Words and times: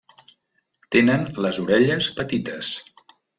Tenen 0.95 1.27
les 1.47 1.59
orelles 1.65 2.09
petites. 2.21 2.73